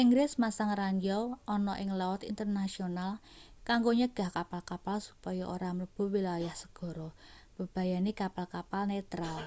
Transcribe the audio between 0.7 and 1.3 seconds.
ranjau